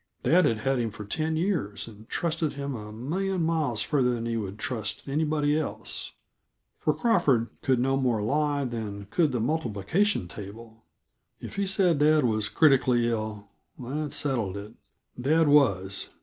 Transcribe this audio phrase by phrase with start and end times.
[0.23, 4.25] Dad had had him for ten years, and trusted him a million miles farther than
[4.25, 6.13] he would trust anybody else
[6.75, 10.85] for Crawford could no more lie than could the multiplication table;
[11.39, 14.73] if he said dad was "critically ill," that settled it;
[15.21, 16.09] dad was.